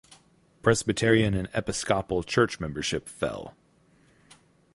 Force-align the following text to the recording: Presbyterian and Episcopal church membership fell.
Presbyterian 0.63 1.35
and 1.35 1.47
Episcopal 1.53 2.23
church 2.23 2.59
membership 2.59 3.07
fell. 3.07 3.55